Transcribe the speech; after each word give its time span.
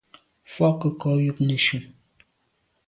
Mfùag 0.47 0.75
nke 0.77 0.87
nko 0.95 1.09
yub 1.25 1.37
neshu. 1.47 1.77